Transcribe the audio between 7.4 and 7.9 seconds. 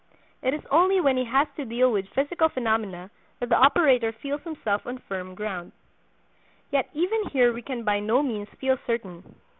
we can